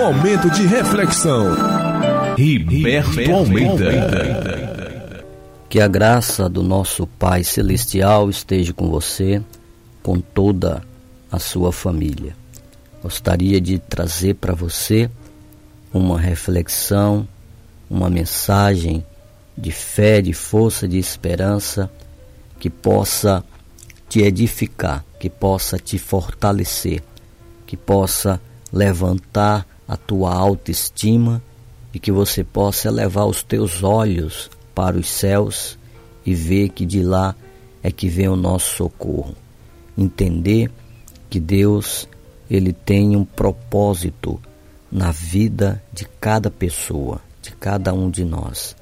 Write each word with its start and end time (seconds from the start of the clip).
Momento 0.00 0.50
de 0.50 0.66
reflexão. 0.66 1.54
Riberto 2.34 3.30
Almeida. 3.30 5.22
Que 5.68 5.78
a 5.78 5.86
graça 5.86 6.48
do 6.48 6.62
nosso 6.62 7.06
Pai 7.06 7.44
Celestial 7.44 8.30
esteja 8.30 8.72
com 8.72 8.88
você, 8.88 9.42
com 10.02 10.18
toda 10.18 10.82
a 11.30 11.38
sua 11.38 11.70
família. 11.70 12.34
Gostaria 13.02 13.60
de 13.60 13.78
trazer 13.78 14.36
para 14.36 14.54
você 14.54 15.10
uma 15.92 16.18
reflexão, 16.18 17.28
uma 17.88 18.08
mensagem 18.08 19.04
de 19.54 19.70
fé, 19.70 20.22
de 20.22 20.32
força, 20.32 20.88
de 20.88 20.98
esperança 20.98 21.90
que 22.58 22.70
possa 22.70 23.44
te 24.08 24.22
edificar, 24.22 25.04
que 25.18 25.28
possa 25.28 25.78
te 25.78 25.98
fortalecer, 25.98 27.02
que 27.66 27.76
possa 27.76 28.40
levantar 28.72 29.66
a 29.90 29.96
tua 29.96 30.32
autoestima 30.32 31.42
e 31.92 31.98
que 31.98 32.12
você 32.12 32.44
possa 32.44 32.86
elevar 32.86 33.26
os 33.26 33.42
teus 33.42 33.82
olhos 33.82 34.48
para 34.72 34.96
os 34.96 35.08
céus 35.08 35.76
e 36.24 36.32
ver 36.32 36.68
que 36.68 36.86
de 36.86 37.02
lá 37.02 37.34
é 37.82 37.90
que 37.90 38.08
vem 38.08 38.28
o 38.28 38.36
nosso 38.36 38.76
socorro. 38.76 39.34
Entender 39.98 40.70
que 41.28 41.40
Deus 41.40 42.08
ele 42.48 42.72
tem 42.72 43.16
um 43.16 43.24
propósito 43.24 44.40
na 44.92 45.10
vida 45.10 45.82
de 45.92 46.04
cada 46.20 46.52
pessoa, 46.52 47.20
de 47.42 47.50
cada 47.56 47.92
um 47.92 48.08
de 48.08 48.24
nós. 48.24 48.76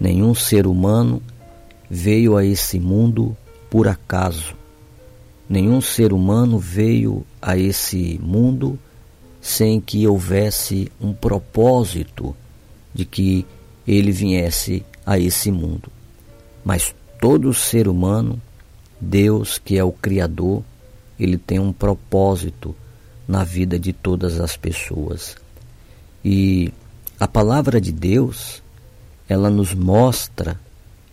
Nenhum 0.00 0.34
ser 0.34 0.66
humano 0.66 1.22
veio 1.88 2.36
a 2.36 2.44
esse 2.44 2.80
mundo 2.80 3.36
por 3.70 3.86
acaso. 3.86 4.56
Nenhum 5.48 5.80
ser 5.80 6.12
humano 6.12 6.58
veio 6.58 7.24
a 7.40 7.56
esse 7.56 8.18
mundo 8.20 8.76
sem 9.40 9.80
que 9.80 10.06
houvesse 10.06 10.90
um 11.00 11.12
propósito 11.12 12.34
de 12.92 13.04
que 13.04 13.46
ele 13.86 14.12
viesse 14.12 14.84
a 15.06 15.18
esse 15.18 15.50
mundo. 15.50 15.90
Mas 16.64 16.94
todo 17.20 17.54
ser 17.54 17.88
humano, 17.88 18.40
Deus, 19.00 19.58
que 19.58 19.78
é 19.78 19.84
o 19.84 19.92
Criador, 19.92 20.62
ele 21.18 21.38
tem 21.38 21.58
um 21.58 21.72
propósito 21.72 22.74
na 23.26 23.44
vida 23.44 23.78
de 23.78 23.92
todas 23.92 24.40
as 24.40 24.56
pessoas. 24.56 25.36
E 26.24 26.72
a 27.18 27.26
palavra 27.26 27.80
de 27.80 27.92
Deus, 27.92 28.62
ela 29.28 29.50
nos 29.50 29.74
mostra, 29.74 30.58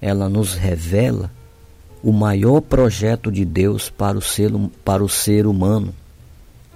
ela 0.02 0.30
nos 0.30 0.53
revela 0.53 1.31
o 2.03 2.11
maior 2.11 2.61
projeto 2.61 3.31
de 3.31 3.44
Deus 3.44 3.89
para 3.89 4.17
o 4.17 4.22
ser, 4.22 4.52
para 4.83 5.03
o 5.03 5.09
ser 5.09 5.47
humano, 5.47 5.94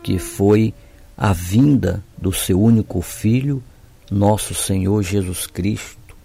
que 0.01 0.17
foi 0.17 0.73
a 1.21 1.33
vinda 1.33 2.01
do 2.17 2.31
seu 2.31 2.61
único 2.61 3.01
Filho, 3.01 3.61
nosso 4.09 4.53
Senhor 4.53 5.03
Jesus 5.03 5.45
Cristo, 5.45 6.15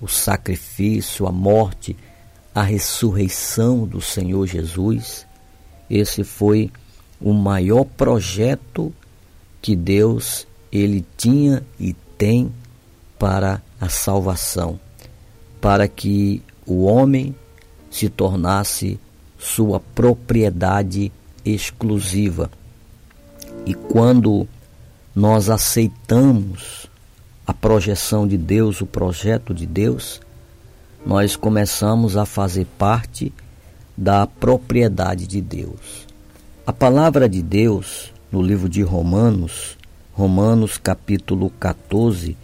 o 0.00 0.08
sacrifício, 0.08 1.28
a 1.28 1.30
morte, 1.30 1.96
a 2.52 2.60
ressurreição 2.60 3.86
do 3.86 4.00
Senhor 4.00 4.44
Jesus. 4.48 5.24
Esse 5.88 6.24
foi 6.24 6.68
o 7.20 7.32
maior 7.32 7.84
projeto 7.84 8.92
que 9.62 9.76
Deus 9.76 10.48
ele 10.72 11.06
tinha 11.16 11.64
e 11.78 11.92
tem 12.18 12.52
para 13.16 13.62
a 13.80 13.88
salvação, 13.88 14.80
para 15.60 15.86
que 15.86 16.42
o 16.66 16.86
homem 16.86 17.36
se 17.88 18.08
tornasse 18.08 18.98
sua 19.38 19.78
propriedade 19.78 21.12
exclusiva 21.44 22.50
e 23.66 23.72
quando 23.72 24.46
nós 25.14 25.48
aceitamos 25.48 26.86
a 27.46 27.52
projeção 27.52 28.26
de 28.26 28.36
Deus, 28.36 28.80
o 28.80 28.86
projeto 28.86 29.54
de 29.54 29.66
Deus, 29.66 30.20
nós 31.04 31.36
começamos 31.36 32.16
a 32.16 32.26
fazer 32.26 32.66
parte 32.78 33.32
da 33.96 34.26
propriedade 34.26 35.26
de 35.26 35.40
Deus. 35.40 36.06
A 36.66 36.72
palavra 36.72 37.28
de 37.28 37.42
Deus, 37.42 38.12
no 38.32 38.42
livro 38.42 38.68
de 38.68 38.82
Romanos, 38.82 39.76
Romanos 40.12 40.78
capítulo 40.78 41.50
14, 41.60 42.36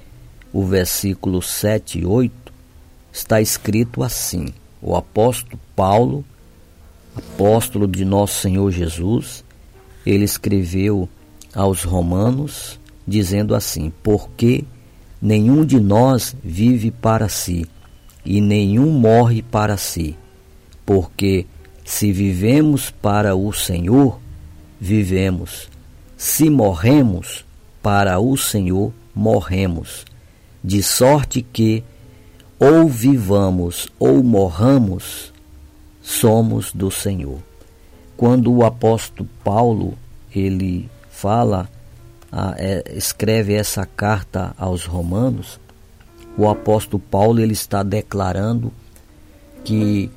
o 0.52 0.64
versículo 0.64 1.40
7 1.40 2.00
e 2.00 2.06
8, 2.06 2.52
está 3.12 3.40
escrito 3.40 4.02
assim: 4.02 4.52
O 4.82 4.96
apóstolo 4.96 5.58
Paulo, 5.74 6.24
apóstolo 7.16 7.86
de 7.86 8.04
nosso 8.04 8.40
Senhor 8.40 8.70
Jesus, 8.70 9.44
ele 10.04 10.24
escreveu 10.24 11.08
aos 11.54 11.82
Romanos, 11.84 12.78
dizendo 13.06 13.54
assim: 13.54 13.92
Porque 14.02 14.64
nenhum 15.20 15.64
de 15.64 15.78
nós 15.78 16.34
vive 16.42 16.90
para 16.90 17.28
si, 17.28 17.66
e 18.24 18.40
nenhum 18.40 18.90
morre 18.90 19.42
para 19.42 19.76
si. 19.76 20.16
Porque 20.84 21.46
se 21.84 22.12
vivemos 22.12 22.90
para 22.90 23.34
o 23.34 23.52
Senhor, 23.52 24.18
vivemos. 24.80 25.68
Se 26.16 26.50
morremos 26.50 27.44
para 27.82 28.18
o 28.18 28.36
Senhor, 28.36 28.92
morremos. 29.14 30.04
De 30.62 30.82
sorte 30.82 31.40
que, 31.40 31.82
ou 32.58 32.86
vivamos 32.88 33.88
ou 33.98 34.22
morramos, 34.22 35.32
somos 36.02 36.72
do 36.72 36.90
Senhor 36.90 37.49
quando 38.20 38.52
o 38.52 38.66
apóstolo 38.66 39.26
Paulo 39.42 39.96
ele 40.30 40.90
fala, 41.10 41.66
é, 42.58 42.84
escreve 42.94 43.54
essa 43.54 43.86
carta 43.86 44.54
aos 44.58 44.84
Romanos, 44.84 45.58
o 46.36 46.46
apóstolo 46.46 47.02
Paulo 47.10 47.40
ele 47.40 47.54
está 47.54 47.82
declarando 47.82 48.70
que 49.64 50.10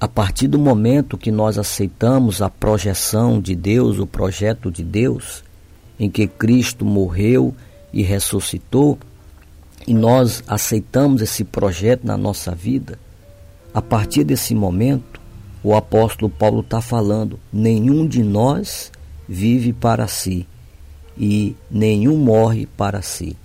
a 0.00 0.08
partir 0.08 0.48
do 0.48 0.58
momento 0.58 1.18
que 1.18 1.30
nós 1.30 1.58
aceitamos 1.58 2.40
a 2.40 2.48
projeção 2.48 3.38
de 3.38 3.54
Deus, 3.54 3.98
o 3.98 4.06
projeto 4.06 4.70
de 4.70 4.82
Deus, 4.82 5.44
em 5.98 6.08
que 6.08 6.26
Cristo 6.26 6.86
morreu 6.86 7.54
e 7.92 8.02
ressuscitou, 8.02 8.98
e 9.86 9.92
nós 9.92 10.42
aceitamos 10.48 11.20
esse 11.20 11.44
projeto 11.44 12.06
na 12.06 12.16
nossa 12.16 12.54
vida, 12.54 12.98
a 13.74 13.82
partir 13.82 14.24
desse 14.24 14.54
momento, 14.54 15.19
o 15.62 15.74
apóstolo 15.74 16.30
Paulo 16.30 16.60
está 16.60 16.80
falando: 16.80 17.38
nenhum 17.52 18.06
de 18.06 18.22
nós 18.22 18.90
vive 19.28 19.72
para 19.72 20.06
si 20.06 20.46
e 21.16 21.54
nenhum 21.70 22.16
morre 22.16 22.66
para 22.66 23.02
si. 23.02 23.36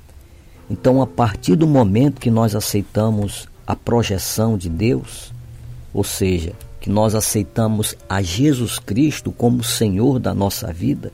Então, 0.69 1.01
a 1.01 1.07
partir 1.07 1.55
do 1.55 1.67
momento 1.67 2.21
que 2.21 2.31
nós 2.31 2.55
aceitamos 2.55 3.47
a 3.67 3.75
projeção 3.75 4.57
de 4.57 4.69
Deus, 4.69 5.33
ou 5.93 6.03
seja, 6.03 6.53
que 6.79 6.89
nós 6.89 7.15
aceitamos 7.15 7.95
a 8.07 8.21
Jesus 8.21 8.79
Cristo 8.79 9.31
como 9.31 9.63
Senhor 9.63 10.19
da 10.19 10.33
nossa 10.33 10.71
vida, 10.71 11.11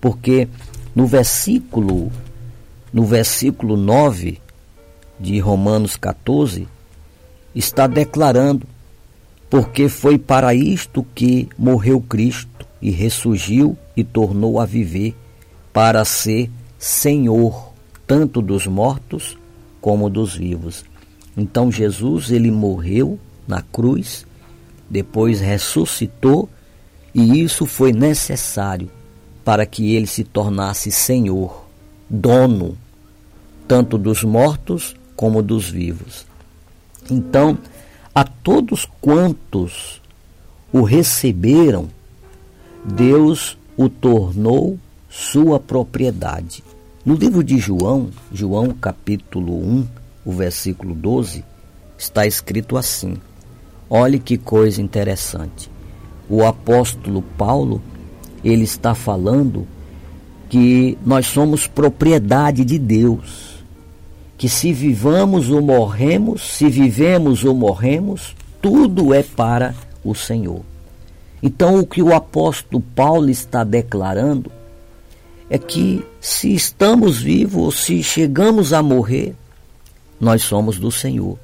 porque 0.00 0.48
no 0.94 1.06
versículo 1.06 2.10
no 2.92 3.04
versículo 3.04 3.76
9 3.76 4.40
de 5.20 5.38
Romanos 5.38 5.96
14 5.96 6.66
está 7.54 7.86
declarando 7.86 8.66
porque 9.50 9.88
foi 9.88 10.18
para 10.18 10.54
isto 10.54 11.06
que 11.14 11.48
morreu 11.56 12.00
Cristo 12.00 12.66
e 12.80 12.90
ressurgiu 12.90 13.76
e 13.96 14.04
tornou 14.04 14.60
a 14.60 14.66
viver, 14.66 15.14
para 15.72 16.04
ser 16.04 16.50
Senhor 16.78 17.72
tanto 18.06 18.40
dos 18.40 18.66
mortos 18.66 19.36
como 19.80 20.10
dos 20.10 20.34
vivos. 20.34 20.84
Então 21.36 21.70
Jesus 21.70 22.30
ele 22.30 22.50
morreu 22.50 23.18
na 23.46 23.62
cruz, 23.62 24.26
depois 24.88 25.40
ressuscitou 25.40 26.48
e 27.14 27.42
isso 27.42 27.66
foi 27.66 27.92
necessário 27.92 28.90
para 29.44 29.64
que 29.64 29.94
ele 29.94 30.06
se 30.06 30.24
tornasse 30.24 30.90
Senhor, 30.90 31.66
dono 32.08 32.76
tanto 33.68 33.98
dos 33.98 34.24
mortos 34.24 34.96
como 35.14 35.42
dos 35.42 35.68
vivos. 35.68 36.26
Então, 37.10 37.58
a 38.18 38.24
todos 38.24 38.84
quantos 39.00 40.02
o 40.72 40.82
receberam, 40.82 41.88
Deus 42.84 43.56
o 43.76 43.88
tornou 43.88 44.76
sua 45.08 45.60
propriedade. 45.60 46.64
No 47.06 47.14
livro 47.14 47.44
de 47.44 47.58
João, 47.58 48.10
João 48.32 48.70
capítulo 48.70 49.64
1, 49.64 49.86
o 50.24 50.32
versículo 50.32 50.96
12, 50.96 51.44
está 51.96 52.26
escrito 52.26 52.76
assim: 52.76 53.18
Olhe 53.88 54.18
que 54.18 54.36
coisa 54.36 54.82
interessante. 54.82 55.70
O 56.28 56.44
apóstolo 56.44 57.22
Paulo, 57.22 57.80
ele 58.42 58.64
está 58.64 58.96
falando 58.96 59.64
que 60.48 60.98
nós 61.06 61.24
somos 61.26 61.68
propriedade 61.68 62.64
de 62.64 62.80
Deus 62.80 63.57
que 64.38 64.48
se 64.48 64.72
vivamos 64.72 65.50
ou 65.50 65.60
morremos, 65.60 66.56
se 66.56 66.70
vivemos 66.70 67.44
ou 67.44 67.52
morremos, 67.52 68.36
tudo 68.62 69.12
é 69.12 69.20
para 69.20 69.74
o 70.04 70.14
Senhor. 70.14 70.62
Então, 71.42 71.80
o 71.80 71.86
que 71.86 72.00
o 72.00 72.14
apóstolo 72.14 72.80
Paulo 72.94 73.28
está 73.28 73.64
declarando 73.64 74.50
é 75.50 75.58
que 75.58 76.04
se 76.20 76.54
estamos 76.54 77.20
vivos 77.20 77.62
ou 77.62 77.72
se 77.72 78.00
chegamos 78.00 78.72
a 78.72 78.80
morrer, 78.80 79.34
nós 80.20 80.42
somos 80.42 80.78
do 80.78 80.90
Senhor. 80.90 81.36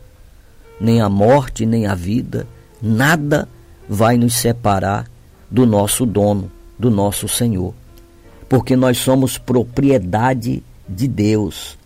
Nem 0.81 1.01
a 1.01 1.09
morte, 1.09 1.67
nem 1.67 1.87
a 1.87 1.97
vida, 1.97 2.47
nada 2.81 3.49
vai 3.89 4.17
nos 4.17 4.35
separar 4.35 5.11
do 5.51 5.67
nosso 5.67 6.07
dono, 6.07 6.51
do 6.79 6.91
nosso 6.91 7.27
Senhor. 7.27 7.75
Porque 8.49 8.77
nós 8.77 8.99
somos 8.99 9.37
propriedade 9.37 10.63
de 10.89 11.09
Deus. 11.09 11.77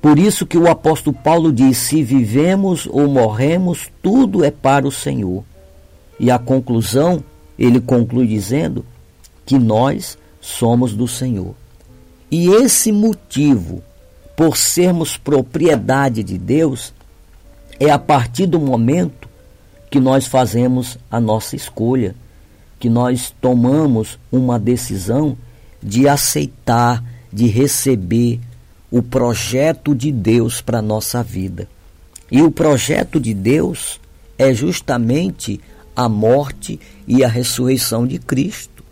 Por 0.00 0.18
isso 0.18 0.46
que 0.46 0.56
o 0.56 0.68
apóstolo 0.68 1.16
Paulo 1.16 1.52
diz: 1.52 1.76
se 1.76 2.02
vivemos 2.02 2.86
ou 2.90 3.08
morremos, 3.08 3.90
tudo 4.02 4.44
é 4.44 4.50
para 4.50 4.86
o 4.86 4.92
Senhor. 4.92 5.44
E 6.20 6.30
a 6.30 6.38
conclusão, 6.38 7.22
ele 7.58 7.80
conclui 7.80 8.26
dizendo 8.26 8.84
que 9.44 9.58
nós 9.58 10.18
somos 10.40 10.94
do 10.94 11.08
Senhor. 11.08 11.54
E 12.30 12.48
esse 12.48 12.92
motivo, 12.92 13.82
por 14.36 14.56
sermos 14.56 15.16
propriedade 15.16 16.22
de 16.22 16.38
Deus, 16.38 16.92
é 17.80 17.90
a 17.90 17.98
partir 17.98 18.46
do 18.46 18.60
momento 18.60 19.28
que 19.90 19.98
nós 19.98 20.26
fazemos 20.26 20.98
a 21.10 21.18
nossa 21.20 21.56
escolha, 21.56 22.14
que 22.78 22.88
nós 22.88 23.34
tomamos 23.40 24.18
uma 24.30 24.58
decisão 24.58 25.36
de 25.82 26.08
aceitar, 26.08 27.02
de 27.32 27.46
receber 27.46 28.40
o 28.90 29.02
projeto 29.02 29.94
de 29.94 30.10
Deus 30.10 30.60
para 30.60 30.78
a 30.78 30.82
nossa 30.82 31.22
vida. 31.22 31.68
E 32.30 32.42
o 32.42 32.50
projeto 32.50 33.20
de 33.20 33.34
Deus 33.34 34.00
é 34.38 34.52
justamente 34.52 35.60
a 35.94 36.08
morte 36.08 36.78
e 37.06 37.24
a 37.24 37.28
ressurreição 37.28 38.06
de 38.06 38.18
Cristo, 38.18 38.84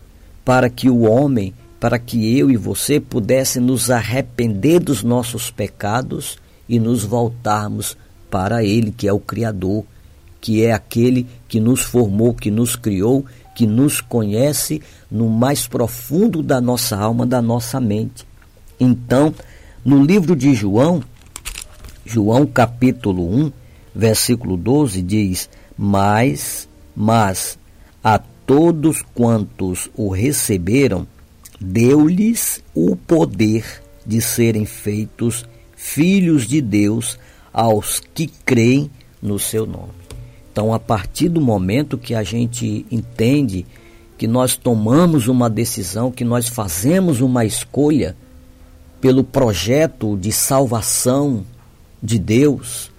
para 0.45 0.69
que 0.69 0.91
o 0.91 1.03
homem, 1.03 1.55
para 1.79 1.99
que 1.99 2.37
eu 2.39 2.51
e 2.51 2.57
você 2.57 2.99
pudesse 2.99 3.61
nos 3.61 3.91
arrepender 3.91 4.81
dos 4.81 5.03
nossos 5.03 5.51
pecados 5.51 6.39
e 6.69 6.79
nos 6.79 7.05
voltarmos 7.05 7.97
para 8.31 8.65
Ele, 8.65 8.91
que 8.91 9.07
é 9.07 9.13
o 9.13 9.21
Criador, 9.21 9.85
que 10.41 10.65
é 10.65 10.73
aquele 10.73 11.27
que 11.49 11.61
nos 11.61 11.81
formou, 11.81 12.35
que 12.35 12.51
nos 12.51 12.77
criou, 12.77 13.25
que 13.55 13.67
nos 13.67 14.01
conhece 14.01 14.83
no 15.11 15.29
mais 15.29 15.67
profundo 15.67 16.43
da 16.43 16.61
nossa 16.61 16.97
alma, 16.97 17.25
da 17.25 17.41
nossa 17.41 17.81
mente. 17.81 18.27
Então, 18.79 19.33
no 19.87 20.03
livro 20.03 20.35
de 20.35 20.53
João, 20.53 21.01
João 22.05 22.45
capítulo 22.45 23.33
1, 23.33 23.53
versículo 23.95 24.57
12 24.57 25.01
diz: 25.01 25.49
Mas 25.79 26.69
mas 26.97 27.57
a 28.03 28.19
todos 28.19 29.01
quantos 29.15 29.89
o 29.95 30.09
receberam, 30.09 31.07
deu-lhes 31.61 32.65
o 32.75 32.97
poder 32.97 33.81
de 34.05 34.21
serem 34.21 34.65
feitos 34.65 35.45
filhos 35.77 36.49
de 36.49 36.61
Deus 36.61 37.17
aos 37.53 38.01
que 38.13 38.27
creem 38.27 38.91
no 39.23 39.39
seu 39.39 39.67
nome. 39.67 39.93
Então, 40.51 40.75
a 40.75 40.81
partir 40.81 41.29
do 41.29 41.41
momento 41.41 41.97
que 41.97 42.15
a 42.15 42.25
gente 42.25 42.85
entende 42.91 43.65
que 44.19 44.27
nós 44.27 44.57
tomamos 44.57 45.29
uma 45.29 45.49
decisão, 45.49 46.11
que 46.11 46.25
nós 46.25 46.49
fazemos 46.49 47.21
uma 47.21 47.45
escolha 47.45 48.17
pelo 49.01 49.23
projeto 49.23 50.17
de 50.17 50.33
salvação 50.33 51.45
de 52.03 52.19
Deus, 52.19 52.91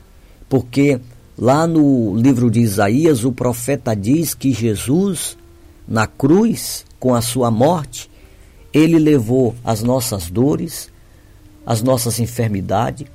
porque 0.50 1.00
Lá 1.40 1.68
no 1.68 2.16
livro 2.16 2.50
de 2.50 2.60
Isaías, 2.62 3.24
o 3.24 3.32
profeta 3.32 3.96
diz 3.96 4.34
que 4.34 4.52
Jesus, 4.52 5.38
na 5.88 6.08
cruz, 6.08 6.84
com 7.00 7.14
a 7.14 7.22
sua 7.22 7.52
morte, 7.52 8.10
ele 8.74 8.98
levou 8.98 9.54
as 9.64 9.84
nossas 9.84 10.32
dores, 10.32 10.90
as 11.64 11.84
nossas 11.84 12.20
enfermidades, 12.20 13.06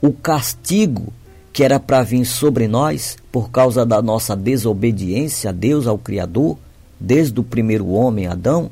o 0.00 0.12
castigo 0.12 1.12
que 1.52 1.64
era 1.64 1.80
para 1.80 2.04
vir 2.04 2.24
sobre 2.24 2.68
nós 2.68 3.16
por 3.32 3.50
causa 3.50 3.84
da 3.84 4.00
nossa 4.00 4.36
desobediência 4.36 5.50
a 5.50 5.52
Deus, 5.52 5.88
ao 5.88 5.98
Criador, 5.98 6.56
desde 7.00 7.40
o 7.40 7.42
primeiro 7.42 7.88
homem, 7.88 8.28
Adão. 8.28 8.70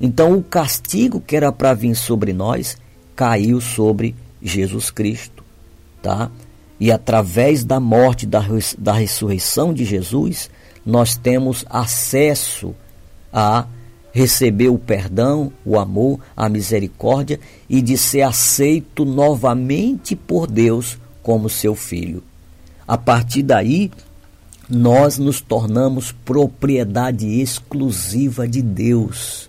Então, 0.00 0.34
o 0.34 0.42
castigo 0.42 1.20
que 1.20 1.36
era 1.36 1.50
para 1.50 1.74
vir 1.74 1.94
sobre 1.94 2.32
nós 2.32 2.76
caiu 3.16 3.60
sobre 3.60 4.14
Jesus 4.40 4.90
Cristo, 4.90 5.42
tá? 6.00 6.30
E 6.78 6.92
através 6.92 7.64
da 7.64 7.80
morte, 7.80 8.24
da, 8.24 8.44
da 8.78 8.92
ressurreição 8.92 9.74
de 9.74 9.84
Jesus, 9.84 10.48
nós 10.86 11.16
temos 11.16 11.64
acesso 11.68 12.74
a 13.32 13.66
receber 14.12 14.68
o 14.68 14.78
perdão, 14.78 15.52
o 15.64 15.78
amor, 15.78 16.20
a 16.36 16.48
misericórdia 16.48 17.40
e 17.68 17.82
de 17.82 17.98
ser 17.98 18.22
aceito 18.22 19.04
novamente 19.04 20.14
por 20.14 20.46
Deus 20.46 20.96
como 21.22 21.48
seu 21.48 21.74
filho. 21.74 22.22
A 22.86 22.96
partir 22.96 23.42
daí, 23.42 23.90
nós 24.68 25.18
nos 25.18 25.40
tornamos 25.40 26.12
propriedade 26.12 27.40
exclusiva 27.40 28.46
de 28.46 28.62
Deus. 28.62 29.47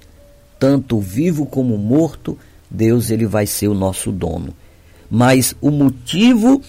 Tanto 0.59 0.99
vivo 0.99 1.45
como 1.45 1.77
morto, 1.77 2.37
Deus 2.69 3.09
ele 3.09 3.25
vai 3.25 3.47
ser 3.47 3.69
o 3.69 3.73
nosso 3.73 4.11
dono. 4.11 4.53
Mas 5.09 5.55
o 5.61 5.71
motivo 5.71 6.61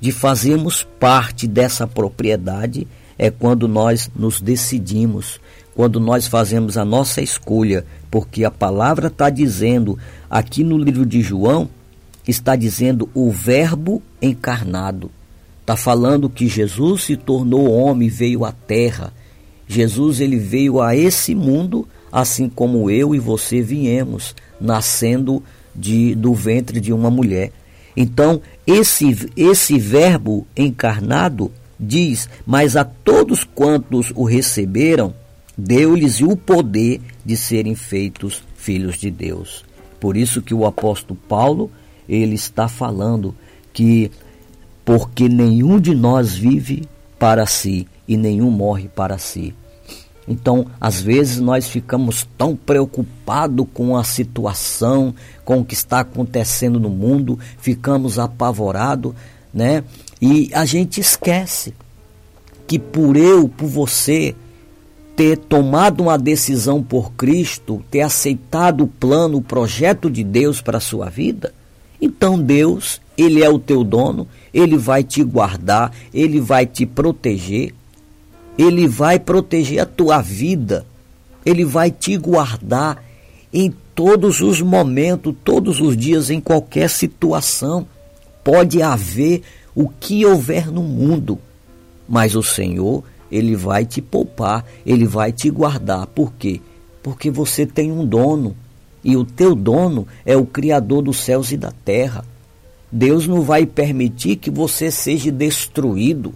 de 0.00 0.12
fazermos 0.12 0.86
parte 0.98 1.46
dessa 1.46 1.86
propriedade 1.86 2.86
é 3.16 3.30
quando 3.30 3.66
nós 3.66 4.10
nos 4.14 4.40
decidimos, 4.40 5.40
quando 5.74 5.98
nós 5.98 6.26
fazemos 6.26 6.76
a 6.76 6.84
nossa 6.84 7.22
escolha, 7.22 7.86
porque 8.10 8.44
a 8.44 8.50
palavra 8.50 9.06
está 9.06 9.30
dizendo, 9.30 9.98
aqui 10.28 10.62
no 10.62 10.76
livro 10.76 11.06
de 11.06 11.22
João, 11.22 11.68
está 12.26 12.56
dizendo 12.56 13.08
o 13.14 13.30
Verbo 13.30 14.02
encarnado. 14.20 15.10
Está 15.60 15.76
falando 15.76 16.30
que 16.30 16.46
Jesus 16.46 17.04
se 17.04 17.16
tornou 17.16 17.70
homem, 17.70 18.08
veio 18.08 18.44
à 18.44 18.52
terra. 18.52 19.12
Jesus 19.66 20.20
ele 20.20 20.38
veio 20.38 20.80
a 20.80 20.94
esse 20.94 21.34
mundo, 21.34 21.88
assim 22.16 22.48
como 22.48 22.90
eu 22.90 23.14
e 23.14 23.18
você 23.18 23.60
viemos, 23.60 24.34
nascendo 24.58 25.44
de, 25.74 26.14
do 26.14 26.32
ventre 26.32 26.80
de 26.80 26.90
uma 26.90 27.10
mulher. 27.10 27.52
Então, 27.94 28.40
esse, 28.66 29.30
esse 29.36 29.78
verbo 29.78 30.46
encarnado 30.56 31.52
diz: 31.78 32.26
Mas 32.46 32.74
a 32.74 32.84
todos 32.84 33.44
quantos 33.44 34.14
o 34.14 34.24
receberam, 34.24 35.12
deu-lhes 35.58 36.22
o 36.22 36.34
poder 36.34 37.02
de 37.22 37.36
serem 37.36 37.74
feitos 37.74 38.42
filhos 38.56 38.96
de 38.96 39.10
Deus. 39.10 39.62
Por 40.00 40.16
isso 40.16 40.40
que 40.40 40.54
o 40.54 40.64
apóstolo 40.64 41.20
Paulo, 41.28 41.70
ele 42.08 42.34
está 42.34 42.66
falando 42.66 43.34
que 43.74 44.10
porque 44.86 45.28
nenhum 45.28 45.78
de 45.78 45.94
nós 45.94 46.34
vive 46.34 46.88
para 47.18 47.44
si 47.44 47.86
e 48.08 48.16
nenhum 48.16 48.50
morre 48.50 48.88
para 48.88 49.18
si. 49.18 49.52
Então, 50.28 50.66
às 50.80 51.00
vezes 51.00 51.38
nós 51.38 51.68
ficamos 51.68 52.26
tão 52.36 52.56
preocupados 52.56 53.66
com 53.72 53.96
a 53.96 54.02
situação, 54.02 55.14
com 55.44 55.60
o 55.60 55.64
que 55.64 55.74
está 55.74 56.00
acontecendo 56.00 56.80
no 56.80 56.90
mundo, 56.90 57.38
ficamos 57.58 58.18
apavorados, 58.18 59.14
né? 59.54 59.84
E 60.20 60.50
a 60.52 60.64
gente 60.64 61.00
esquece 61.00 61.74
que 62.66 62.78
por 62.78 63.16
eu, 63.16 63.48
por 63.48 63.68
você 63.68 64.34
ter 65.14 65.38
tomado 65.38 66.02
uma 66.02 66.18
decisão 66.18 66.82
por 66.82 67.12
Cristo, 67.12 67.82
ter 67.90 68.02
aceitado 68.02 68.84
o 68.84 68.88
plano, 68.88 69.38
o 69.38 69.42
projeto 69.42 70.10
de 70.10 70.24
Deus 70.24 70.60
para 70.60 70.78
a 70.78 70.80
sua 70.80 71.08
vida, 71.08 71.54
então 72.00 72.38
Deus, 72.38 73.00
ele 73.16 73.42
é 73.42 73.48
o 73.48 73.58
teu 73.58 73.82
dono, 73.82 74.28
ele 74.52 74.76
vai 74.76 75.02
te 75.02 75.22
guardar, 75.22 75.92
ele 76.12 76.40
vai 76.40 76.66
te 76.66 76.84
proteger, 76.84 77.72
ele 78.58 78.88
vai 78.88 79.18
proteger 79.18 79.80
a 79.80 79.86
tua 79.86 80.20
vida, 80.22 80.86
Ele 81.44 81.64
vai 81.64 81.90
te 81.90 82.16
guardar 82.16 83.04
em 83.52 83.72
todos 83.94 84.40
os 84.40 84.60
momentos, 84.62 85.34
todos 85.44 85.80
os 85.80 85.96
dias, 85.96 86.30
em 86.30 86.40
qualquer 86.40 86.88
situação. 86.88 87.86
Pode 88.42 88.80
haver 88.80 89.42
o 89.74 89.88
que 89.88 90.24
houver 90.24 90.70
no 90.70 90.82
mundo, 90.82 91.38
mas 92.08 92.34
o 92.34 92.42
Senhor, 92.42 93.04
Ele 93.30 93.54
vai 93.54 93.84
te 93.84 94.00
poupar, 94.00 94.64
Ele 94.86 95.06
vai 95.06 95.32
te 95.32 95.50
guardar. 95.50 96.06
Por 96.06 96.32
quê? 96.32 96.60
Porque 97.02 97.30
você 97.30 97.66
tem 97.66 97.92
um 97.92 98.06
dono, 98.06 98.56
e 99.04 99.16
o 99.16 99.24
teu 99.24 99.54
dono 99.54 100.06
é 100.24 100.36
o 100.36 100.46
Criador 100.46 101.02
dos 101.02 101.18
céus 101.18 101.52
e 101.52 101.56
da 101.56 101.72
terra. 101.84 102.24
Deus 102.90 103.26
não 103.26 103.42
vai 103.42 103.66
permitir 103.66 104.36
que 104.36 104.50
você 104.50 104.90
seja 104.90 105.30
destruído 105.30 106.34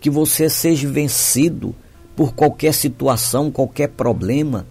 que 0.00 0.08
você 0.10 0.48
seja 0.48 0.88
vencido 0.88 1.74
por 2.16 2.34
qualquer 2.34 2.74
situação, 2.74 3.50
qualquer 3.50 3.88
problema. 3.88 4.66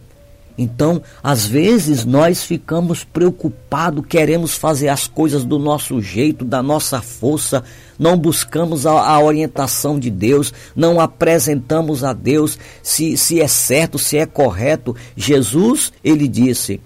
Então, 0.57 1.01
às 1.23 1.45
vezes 1.45 2.03
nós 2.03 2.43
ficamos 2.43 3.05
preocupados, 3.05 4.05
queremos 4.05 4.55
fazer 4.55 4.89
as 4.89 5.07
coisas 5.07 5.45
do 5.45 5.57
nosso 5.57 6.01
jeito, 6.01 6.43
da 6.43 6.61
nossa 6.61 7.01
força, 7.01 7.63
não 7.97 8.17
buscamos 8.17 8.85
a, 8.85 8.91
a, 8.91 9.19
orientação 9.21 9.97
de 9.97 10.09
Deus, 10.09 10.53
não 10.75 10.99
apresentamos 10.99 12.03
a 12.03 12.11
Deus 12.11 12.59
se, 12.83 13.15
se 13.15 13.39
é 13.39 13.47
certo, 13.47 13.97
se 13.97 14.17
é 14.17 14.25
correto. 14.25 14.93
Jesus, 15.15 15.93
ele 16.03 16.27
disse: 16.27 16.81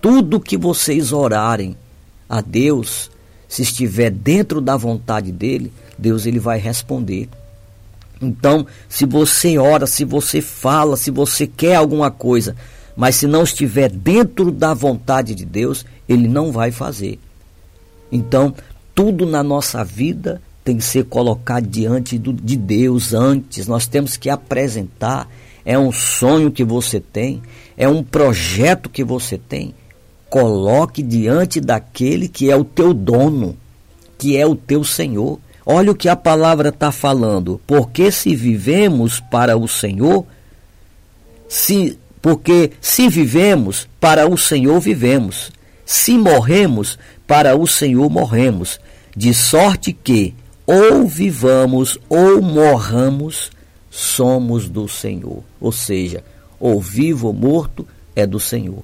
tudo 0.00 0.40
que 0.40 0.56
vocês 0.56 1.12
orarem 1.12 1.76
a 2.28 2.40
Deus, 2.40 3.08
se 3.46 3.62
estiver 3.62 4.10
dentro 4.10 4.60
da 4.60 4.76
vontade 4.76 5.30
dele, 5.30 5.72
Deus 5.96 6.26
ele 6.26 6.40
vai 6.40 6.58
responder. 6.58 7.28
Então, 8.22 8.66
se 8.88 9.04
você 9.04 9.58
ora, 9.58 9.86
se 9.86 10.04
você 10.04 10.40
fala, 10.40 10.96
se 10.96 11.10
você 11.10 11.46
quer 11.46 11.74
alguma 11.74 12.10
coisa, 12.10 12.56
mas 12.96 13.16
se 13.16 13.26
não 13.26 13.42
estiver 13.42 13.90
dentro 13.90 14.50
da 14.50 14.72
vontade 14.72 15.34
de 15.34 15.44
Deus, 15.44 15.84
ele 16.08 16.28
não 16.28 16.52
vai 16.52 16.70
fazer. 16.70 17.18
Então, 18.10 18.54
tudo 18.94 19.26
na 19.26 19.42
nossa 19.42 19.84
vida 19.84 20.40
tem 20.64 20.76
que 20.76 20.84
ser 20.84 21.04
colocado 21.06 21.66
diante 21.66 22.18
do, 22.18 22.32
de 22.32 22.56
Deus 22.56 23.12
antes. 23.12 23.66
Nós 23.66 23.86
temos 23.86 24.16
que 24.16 24.30
apresentar. 24.30 25.28
É 25.64 25.78
um 25.78 25.92
sonho 25.92 26.50
que 26.50 26.64
você 26.64 27.00
tem, 27.00 27.40
é 27.76 27.88
um 27.88 28.02
projeto 28.02 28.90
que 28.90 29.04
você 29.04 29.38
tem 29.38 29.74
coloque 30.32 31.02
diante 31.02 31.60
daquele 31.60 32.26
que 32.26 32.50
é 32.50 32.56
o 32.56 32.64
teu 32.64 32.94
dono, 32.94 33.54
que 34.16 34.34
é 34.34 34.46
o 34.46 34.56
teu 34.56 34.82
Senhor. 34.82 35.38
Olha 35.64 35.92
o 35.92 35.94
que 35.94 36.08
a 36.08 36.16
palavra 36.16 36.70
está 36.70 36.90
falando. 36.90 37.60
Porque 37.66 38.10
se 38.10 38.34
vivemos 38.34 39.20
para 39.20 39.56
o 39.56 39.68
Senhor, 39.68 40.26
se, 41.48 41.98
porque 42.20 42.72
se 42.80 43.08
vivemos 43.08 43.88
para 44.00 44.28
o 44.28 44.36
Senhor, 44.36 44.80
vivemos. 44.80 45.52
Se 45.84 46.18
morremos, 46.18 46.98
para 47.26 47.56
o 47.56 47.66
Senhor 47.66 48.10
morremos. 48.10 48.80
De 49.16 49.32
sorte 49.32 49.92
que, 49.92 50.34
ou 50.66 51.06
vivamos 51.06 51.98
ou 52.08 52.40
morramos, 52.40 53.50
somos 53.90 54.68
do 54.68 54.88
Senhor. 54.88 55.42
Ou 55.60 55.70
seja, 55.70 56.24
ou 56.58 56.80
vivo 56.80 57.28
ou 57.28 57.32
morto 57.32 57.86
é 58.16 58.26
do 58.26 58.40
Senhor. 58.40 58.82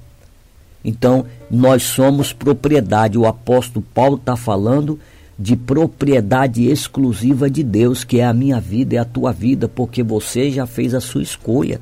Então, 0.84 1.26
nós 1.50 1.82
somos 1.82 2.32
propriedade. 2.32 3.18
O 3.18 3.26
apóstolo 3.26 3.84
Paulo 3.94 4.16
está 4.16 4.36
falando 4.36 4.98
de 5.38 5.54
propriedade 5.54 6.66
exclusiva 6.66 7.48
de 7.48 7.62
Deus, 7.62 8.02
que 8.02 8.18
é 8.18 8.26
a 8.26 8.34
minha 8.34 8.60
vida 8.60 8.96
e 8.96 8.98
a 8.98 9.04
tua 9.04 9.32
vida, 9.32 9.68
porque 9.68 10.02
você 10.02 10.50
já 10.50 10.66
fez 10.66 10.94
a 10.94 11.00
sua 11.00 11.22
escolha, 11.22 11.80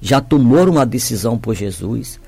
já 0.00 0.20
tomou 0.20 0.68
uma 0.70 0.86
decisão 0.86 1.36
por 1.36 1.54
Jesus. 1.54 2.20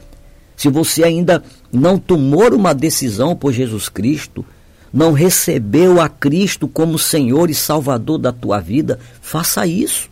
Se 0.56 0.68
você 0.68 1.04
ainda 1.04 1.44
não 1.72 1.96
tomou 1.96 2.52
uma 2.52 2.74
decisão 2.74 3.36
por 3.36 3.52
Jesus 3.52 3.88
Cristo, 3.88 4.44
não 4.92 5.12
recebeu 5.12 6.00
a 6.00 6.08
Cristo 6.08 6.66
como 6.66 6.98
Senhor 6.98 7.48
e 7.50 7.54
Salvador 7.54 8.18
da 8.18 8.32
tua 8.32 8.58
vida, 8.58 8.98
faça 9.20 9.64
isso. 9.64 10.10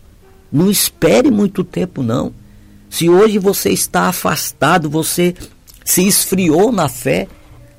Não 0.52 0.70
espere 0.70 1.28
muito 1.30 1.64
tempo, 1.64 2.04
não. 2.04 2.32
Se 2.88 3.08
hoje 3.08 3.38
você 3.38 3.70
está 3.70 4.02
afastado, 4.02 4.88
você 4.88 5.34
se 5.84 6.06
esfriou 6.06 6.70
na 6.70 6.88
fé, 6.88 7.26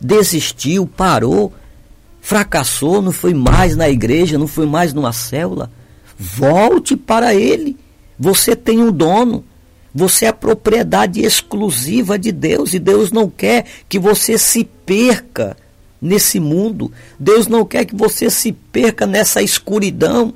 desistiu, 0.02 0.86
parou, 0.86 1.54
fracassou, 2.28 3.02
não 3.02 3.14
foi 3.14 3.34
mais 3.34 3.78
na 3.78 3.88
igreja, 3.88 4.38
não 4.38 4.48
foi 4.48 4.66
mais 4.66 4.94
numa 4.94 5.14
célula, 5.14 5.72
volte 6.20 6.98
para 6.98 7.34
Ele. 7.34 7.78
Você 8.20 8.54
tem 8.54 8.82
um 8.82 8.92
dono. 8.92 9.46
Você 9.96 10.26
é 10.26 10.34
propriedade 10.34 11.22
exclusiva 11.22 12.20
de 12.20 12.34
Deus 12.34 12.74
e 12.74 12.80
Deus 12.80 13.14
não 13.14 13.30
quer 13.30 13.66
que 13.88 13.98
você 13.98 14.38
se 14.38 14.66
perca 14.86 15.56
nesse 16.02 16.38
mundo. 16.38 16.92
Deus 17.18 17.48
não 17.48 17.64
quer 17.64 17.86
que 17.86 17.96
você 17.96 18.30
se 18.30 18.52
perca 18.52 19.08
nessa 19.08 19.42
escuridão. 19.42 20.34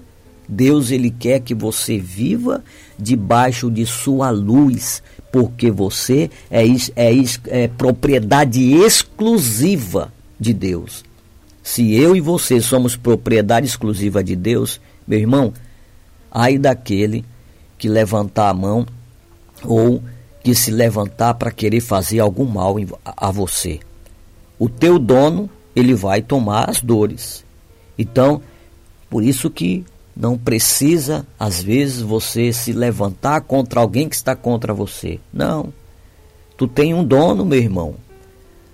Deus 0.47 0.91
ele 0.91 1.11
quer 1.11 1.41
que 1.41 1.53
você 1.53 1.97
viva 1.97 2.63
debaixo 2.97 3.69
de 3.69 3.85
sua 3.85 4.29
luz, 4.29 5.03
porque 5.29 5.69
você 5.69 6.29
é, 6.49 6.65
é, 6.95 7.13
é 7.47 7.67
propriedade 7.67 8.75
exclusiva 8.75 10.13
de 10.39 10.53
Deus. 10.53 11.10
Se 11.63 11.93
eu 11.93 12.15
e 12.15 12.21
você 12.21 12.59
somos 12.59 12.95
propriedade 12.95 13.67
exclusiva 13.67 14.23
de 14.23 14.35
Deus, 14.35 14.81
meu 15.07 15.19
irmão, 15.19 15.53
ai 16.31 16.57
daquele 16.57 17.23
que 17.77 17.87
levantar 17.87 18.49
a 18.49 18.53
mão 18.53 18.85
ou 19.63 20.01
que 20.43 20.55
se 20.55 20.71
levantar 20.71 21.35
para 21.35 21.51
querer 21.51 21.81
fazer 21.81 22.19
algum 22.19 22.45
mal 22.45 22.75
a 23.05 23.31
você. 23.31 23.79
O 24.57 24.67
teu 24.67 24.97
dono, 24.97 25.49
ele 25.75 25.93
vai 25.93 26.21
tomar 26.21 26.69
as 26.69 26.81
dores. 26.81 27.45
Então, 27.97 28.41
por 29.09 29.23
isso 29.23 29.49
que 29.49 29.85
não 30.15 30.37
precisa, 30.37 31.25
às 31.39 31.61
vezes, 31.61 32.01
você 32.01 32.51
se 32.51 32.73
levantar 32.73 33.41
contra 33.41 33.79
alguém 33.79 34.09
que 34.09 34.15
está 34.15 34.35
contra 34.35 34.73
você. 34.73 35.19
Não. 35.31 35.73
Tu 36.57 36.67
tem 36.67 36.93
um 36.93 37.03
dono, 37.03 37.45
meu 37.45 37.59
irmão. 37.59 37.95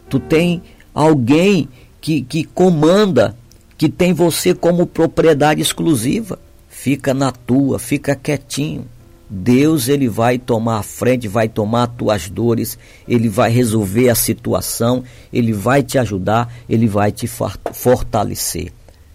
Tu 0.10 0.20
tem 0.20 0.62
alguém 0.94 1.70
que, 2.02 2.22
que 2.22 2.44
comanda, 2.44 3.36
que 3.78 3.90
tem 3.90 4.14
você 4.14 4.54
como 4.54 4.86
propriedade 4.86 5.62
exclusiva. 5.62 6.40
Fica 6.70 7.14
na 7.14 7.32
tua, 7.32 7.80
fica 7.80 8.16
quietinho. 8.16 8.86
Deus 9.30 9.90
ele 9.90 10.08
vai 10.08 10.38
tomar 10.38 10.78
a 10.78 10.84
frente, 10.84 11.28
vai 11.28 11.50
tomar 11.50 11.84
as 11.84 11.96
tuas 11.98 12.30
dores, 12.30 12.78
ele 13.08 13.28
vai 13.28 13.50
resolver 13.52 14.10
a 14.10 14.16
situação, 14.16 15.04
ele 15.34 15.52
vai 15.52 15.84
te 15.84 15.98
ajudar, 15.98 16.54
ele 16.70 16.88
vai 16.88 17.12
te 17.12 17.28
fortalecer. 17.74 18.72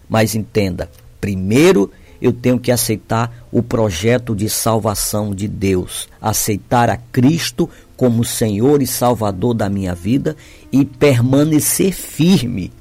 Mas 0.07 0.35
entenda, 0.35 0.89
primeiro 1.19 1.89
eu 2.23 2.31
tenho 2.31 2.57
que 2.57 2.71
aceitar 2.71 3.45
o 3.51 3.61
projeto 3.61 4.33
de 4.33 4.49
salvação 4.49 5.35
de 5.35 5.45
Deus, 5.45 6.07
aceitar 6.21 6.89
a 6.89 6.95
Cristo 6.95 7.69
como 7.97 8.23
Senhor 8.23 8.81
e 8.81 8.87
Salvador 8.87 9.53
da 9.53 9.69
minha 9.69 9.93
vida 9.93 10.37
e 10.71 10.85
permanecer 10.85 11.91
firme 11.91 12.71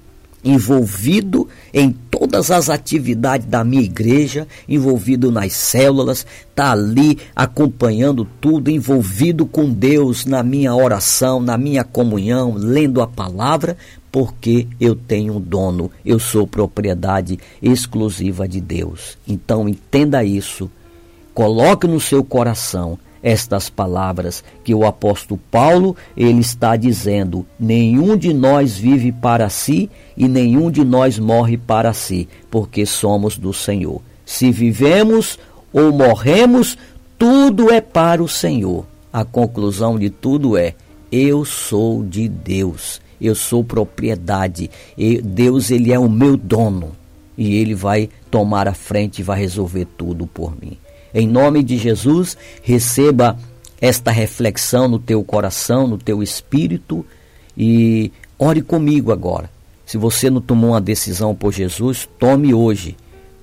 envolvido 0.45 1.49
em 1.73 1.93
todas 2.11 2.51
as 2.51 2.69
atividades 2.69 3.47
da 3.47 3.65
minha 3.65 3.83
igreja, 3.83 4.47
envolvido 4.69 5.31
nas 5.31 5.53
células, 5.53 6.27
tá 6.55 6.73
ali 6.73 7.19
acompanhando 7.35 8.27
tudo, 8.41 8.71
envolvido 8.71 9.47
com 9.47 9.71
Deus 9.71 10.25
na 10.25 10.43
minha 10.43 10.75
oração, 10.75 11.41
na 11.41 11.57
minha 11.57 11.85
comunhão, 11.85 12.55
lendo 12.57 13.01
a 13.01 13.07
palavra, 13.07 13.77
porque 14.11 14.67
eu 14.79 14.95
tenho 14.95 15.37
um 15.37 15.41
dono, 15.41 15.91
eu 16.05 16.19
sou 16.19 16.47
propriedade 16.47 17.39
exclusiva 17.63 18.47
de 18.47 18.61
Deus. 18.61 19.17
Então 19.27 19.69
entenda 19.69 20.23
isso, 20.23 20.71
coloque 21.33 21.87
no 21.87 22.01
seu 22.01 22.23
coração 22.23 22.99
estas 23.23 23.71
palavras 23.71 24.43
que 24.65 24.75
o 24.75 24.85
apóstolo 24.85 25.41
Paulo 25.51 25.97
ele 26.17 26.41
está 26.41 26.77
dizendo: 26.77 27.47
nenhum 27.59 28.17
de 28.17 28.35
nós 28.35 28.77
vive 28.77 29.13
para 29.13 29.49
si 29.49 29.89
e 30.17 30.27
nenhum 30.29 30.71
de 30.71 30.85
nós 30.85 31.19
morre 31.19 31.57
para 31.57 31.93
si, 31.93 32.29
porque 32.51 32.85
somos 32.85 33.39
do 33.39 33.53
Senhor. 33.53 34.01
Se 34.27 34.51
vivemos 34.51 35.39
ou 35.73 35.93
morremos, 35.93 36.77
tudo 37.19 37.71
é 37.71 37.81
para 37.81 38.23
o 38.23 38.29
Senhor. 38.29 38.85
A 39.13 39.25
conclusão 39.25 39.99
de 39.99 40.11
tudo 40.11 40.57
é: 40.57 40.75
eu 41.11 41.45
sou 41.45 42.03
de 42.03 42.29
Deus. 42.29 43.01
Eu 43.21 43.37
sou 43.37 43.63
propriedade. 43.63 44.69
Deus 45.23 45.71
ele 45.71 45.93
é 45.93 45.99
o 45.99 46.11
meu 46.11 46.37
dono 46.37 46.91
e 47.39 47.57
ele 47.57 47.75
vai 47.75 48.09
tomar 48.31 48.67
a 48.67 48.75
frente 48.75 49.21
e 49.21 49.23
vai 49.23 49.39
resolver 49.39 49.87
tudo 49.97 50.27
por 50.27 50.61
mim. 50.61 50.77
Em 51.15 51.27
nome 51.27 51.63
de 51.63 51.77
Jesus, 51.77 52.37
receba 52.63 53.39
esta 53.81 54.11
reflexão 54.11 54.89
no 54.89 54.99
teu 54.99 55.23
coração, 55.25 55.87
no 55.87 55.99
teu 55.99 56.23
espírito 56.23 57.05
e 57.57 58.13
ore 58.39 58.63
comigo 58.63 59.13
agora. 59.13 59.51
Se 59.85 59.99
você 59.99 60.31
não 60.31 60.41
tomou 60.41 60.71
uma 60.71 60.81
decisão 60.81 61.35
por 61.35 61.53
Jesus, 61.53 62.09
tome 62.19 62.55
hoje. 62.55 62.97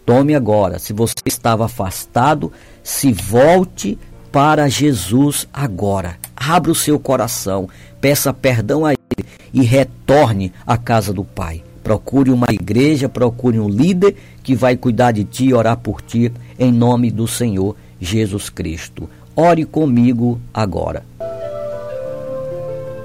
Tome 0.05 0.33
agora. 0.33 0.79
Se 0.79 0.93
você 0.93 1.13
estava 1.25 1.65
afastado, 1.65 2.51
se 2.81 3.13
volte 3.13 3.99
para 4.31 4.67
Jesus 4.67 5.47
agora. 5.53 6.17
Abra 6.35 6.71
o 6.71 6.75
seu 6.75 6.99
coração, 6.99 7.69
peça 7.99 8.33
perdão 8.33 8.85
a 8.85 8.93
Ele 8.93 9.27
e 9.53 9.61
retorne 9.61 10.51
à 10.65 10.77
casa 10.77 11.13
do 11.13 11.23
Pai. 11.23 11.63
Procure 11.89 12.29
uma 12.29 12.45
igreja, 12.51 13.09
procure 13.09 13.59
um 13.59 13.67
líder 13.67 14.15
que 14.43 14.53
vai 14.53 14.77
cuidar 14.77 15.11
de 15.11 15.23
ti 15.23 15.45
e 15.45 15.55
orar 15.55 15.75
por 15.75 16.03
ti 16.03 16.31
em 16.59 16.71
nome 16.71 17.09
do 17.09 17.27
Senhor 17.27 17.75
Jesus 17.99 18.47
Cristo. 18.47 19.09
Ore 19.35 19.65
comigo 19.65 20.39
agora. 20.53 21.03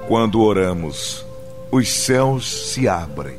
Quando 0.07 0.39
oramos, 0.39 1.25
os 1.71 1.91
céus 1.91 2.71
se 2.73 2.87
abrem. 2.87 3.37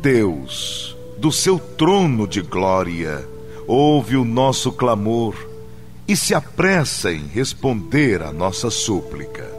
Deus, 0.00 0.96
do 1.16 1.32
seu 1.32 1.58
trono 1.58 2.24
de 2.24 2.40
glória, 2.40 3.26
ouve 3.66 4.16
o 4.16 4.24
nosso 4.24 4.70
clamor 4.70 5.34
e 6.06 6.14
se 6.14 6.32
apressa 6.32 7.10
em 7.10 7.26
responder 7.26 8.22
a 8.22 8.32
nossa 8.32 8.70
súplica. 8.70 9.50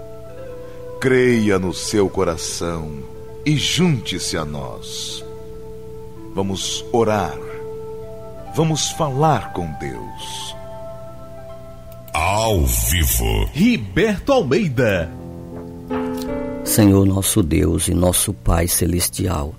Creia 1.02 1.60
no 1.60 1.74
seu 1.74 2.08
coração 2.08 3.19
e 3.46 3.58
junte-se 3.58 4.38
a 4.38 4.46
nós. 4.46 5.24
Vamos 6.36 6.86
orar 6.92 7.38
Vamos 8.56 8.90
falar 8.92 9.54
com 9.54 9.72
Deus. 9.80 10.56
Ao 12.14 12.66
vivo. 12.66 13.46
Riberto 13.54 14.34
Almeida. 14.34 15.10
Senhor 16.66 17.06
nosso 17.06 17.42
Deus 17.42 17.88
e 17.88 17.94
nosso 17.94 18.34
Pai 18.34 18.68
celestial, 18.68 19.54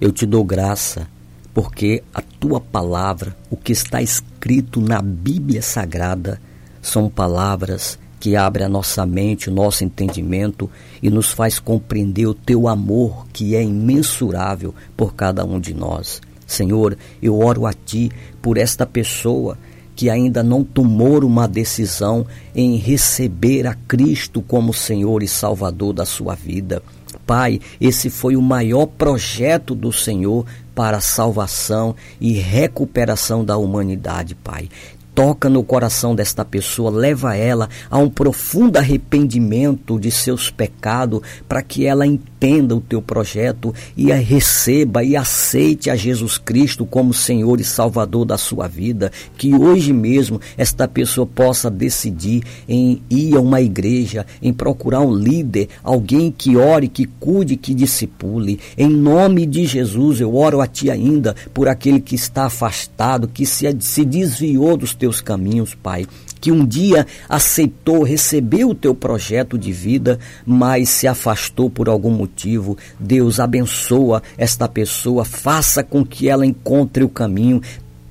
eu 0.00 0.12
te 0.12 0.24
dou 0.24 0.44
graça 0.44 1.08
porque 1.52 2.02
a 2.14 2.20
tua 2.20 2.60
palavra, 2.60 3.34
o 3.50 3.56
que 3.56 3.72
está 3.72 4.02
escrito 4.02 4.80
na 4.80 5.00
Bíblia 5.00 5.62
Sagrada, 5.62 6.40
são 6.82 7.08
palavras 7.08 7.98
que 8.18 8.36
abrem 8.36 8.66
a 8.66 8.68
nossa 8.68 9.04
mente, 9.04 9.50
o 9.50 9.52
nosso 9.52 9.84
entendimento 9.84 10.70
e 11.02 11.10
nos 11.10 11.30
faz 11.32 11.58
compreender 11.58 12.26
o 12.26 12.34
teu 12.34 12.68
amor 12.68 13.26
que 13.32 13.54
é 13.54 13.62
imensurável 13.62 14.74
por 14.96 15.14
cada 15.14 15.44
um 15.44 15.60
de 15.60 15.74
nós. 15.74 16.20
Senhor, 16.46 16.96
eu 17.20 17.38
oro 17.38 17.66
a 17.66 17.72
ti 17.72 18.10
por 18.40 18.56
esta 18.56 18.86
pessoa 18.86 19.58
que 19.94 20.10
ainda 20.10 20.42
não 20.42 20.62
tomou 20.62 21.24
uma 21.24 21.48
decisão 21.48 22.26
em 22.54 22.76
receber 22.76 23.66
a 23.66 23.74
Cristo 23.74 24.42
como 24.42 24.72
Senhor 24.72 25.22
e 25.22 25.28
Salvador 25.28 25.94
da 25.94 26.04
sua 26.04 26.34
vida. 26.34 26.82
Pai, 27.26 27.60
esse 27.80 28.10
foi 28.10 28.36
o 28.36 28.42
maior 28.42 28.86
projeto 28.86 29.74
do 29.74 29.90
Senhor 29.90 30.44
para 30.74 30.98
a 30.98 31.00
salvação 31.00 31.96
e 32.20 32.34
recuperação 32.34 33.42
da 33.42 33.56
humanidade, 33.56 34.34
Pai 34.34 34.68
toca 35.16 35.48
no 35.48 35.64
coração 35.64 36.14
desta 36.14 36.44
pessoa, 36.44 36.90
leva 36.90 37.34
ela 37.34 37.70
a 37.90 37.96
um 37.96 38.10
profundo 38.10 38.76
arrependimento 38.76 39.98
de 39.98 40.10
seus 40.10 40.50
pecados, 40.50 41.22
para 41.48 41.62
que 41.62 41.86
ela 41.86 42.06
entenda 42.06 42.35
o 42.76 42.80
teu 42.80 43.00
projeto 43.00 43.74
e 43.96 44.12
receba 44.12 45.02
e 45.02 45.16
aceite 45.16 45.90
a 45.90 45.96
Jesus 45.96 46.38
Cristo 46.38 46.84
como 46.84 47.12
Senhor 47.12 47.60
e 47.60 47.64
Salvador 47.64 48.24
da 48.24 48.38
sua 48.38 48.68
vida. 48.68 49.10
Que 49.36 49.54
hoje 49.54 49.92
mesmo 49.92 50.40
esta 50.56 50.86
pessoa 50.86 51.26
possa 51.26 51.70
decidir 51.70 52.42
em 52.68 53.02
ir 53.10 53.34
a 53.36 53.40
uma 53.40 53.60
igreja, 53.60 54.26
em 54.40 54.52
procurar 54.52 55.00
um 55.00 55.14
líder, 55.14 55.68
alguém 55.82 56.30
que 56.30 56.56
ore, 56.56 56.88
que 56.88 57.06
cuide, 57.06 57.56
que 57.56 57.74
discipule. 57.74 58.60
Em 58.76 58.88
nome 58.88 59.46
de 59.46 59.64
Jesus, 59.64 60.20
eu 60.20 60.34
oro 60.34 60.60
a 60.60 60.66
ti 60.66 60.90
ainda 60.90 61.34
por 61.52 61.68
aquele 61.68 62.00
que 62.00 62.14
está 62.14 62.46
afastado, 62.46 63.28
que 63.28 63.46
se, 63.46 63.66
se 63.80 64.04
desviou 64.04 64.76
dos 64.76 64.94
teus 64.94 65.20
caminhos, 65.20 65.74
Pai. 65.74 66.06
Que 66.40 66.52
um 66.52 66.64
dia 66.64 67.06
aceitou, 67.28 68.02
recebeu 68.02 68.70
o 68.70 68.74
teu 68.74 68.94
projeto 68.94 69.58
de 69.58 69.72
vida, 69.72 70.18
mas 70.44 70.88
se 70.88 71.06
afastou 71.06 71.70
por 71.70 71.88
algum 71.88 72.10
motivo. 72.10 72.76
Deus 72.98 73.40
abençoa 73.40 74.22
esta 74.36 74.68
pessoa, 74.68 75.24
faça 75.24 75.82
com 75.82 76.04
que 76.04 76.28
ela 76.28 76.46
encontre 76.46 77.02
o 77.02 77.08
caminho, 77.08 77.60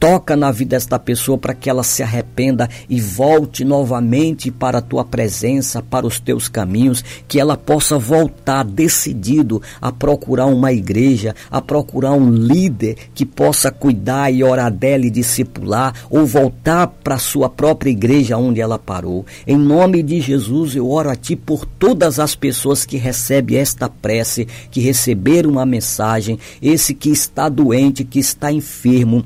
toca 0.05 0.35
na 0.35 0.51
vida 0.51 0.75
desta 0.75 0.99
pessoa 0.99 1.35
para 1.35 1.55
que 1.55 1.67
ela 1.67 1.81
se 1.81 2.03
arrependa 2.03 2.69
e 2.87 3.01
volte 3.01 3.65
novamente 3.65 4.51
para 4.51 4.77
a 4.77 4.81
tua 4.81 5.03
presença, 5.03 5.81
para 5.81 6.05
os 6.05 6.19
teus 6.19 6.47
caminhos, 6.47 7.03
que 7.27 7.39
ela 7.39 7.57
possa 7.57 7.97
voltar 7.97 8.63
decidido 8.63 9.63
a 9.81 9.91
procurar 9.91 10.45
uma 10.45 10.71
igreja, 10.71 11.33
a 11.49 11.59
procurar 11.59 12.11
um 12.11 12.29
líder 12.29 12.97
que 13.15 13.25
possa 13.25 13.71
cuidar 13.71 14.31
e 14.31 14.43
orar 14.43 14.71
dela 14.71 15.07
e 15.07 15.09
discipular, 15.09 15.95
ou 16.07 16.23
voltar 16.23 16.85
para 16.85 17.15
a 17.15 17.19
sua 17.19 17.49
própria 17.49 17.89
igreja 17.89 18.37
onde 18.37 18.61
ela 18.61 18.77
parou. 18.77 19.25
Em 19.47 19.57
nome 19.57 20.03
de 20.03 20.21
Jesus, 20.21 20.75
eu 20.75 20.87
oro 20.87 21.09
a 21.09 21.15
ti 21.15 21.35
por 21.35 21.65
todas 21.65 22.19
as 22.19 22.35
pessoas 22.35 22.85
que 22.85 22.97
recebem 22.97 23.57
esta 23.57 23.89
prece, 23.89 24.47
que 24.69 24.81
receberam 24.81 25.49
uma 25.49 25.65
mensagem, 25.65 26.37
esse 26.61 26.93
que 26.93 27.09
está 27.09 27.49
doente, 27.49 28.03
que 28.03 28.19
está 28.19 28.51
enfermo 28.51 29.25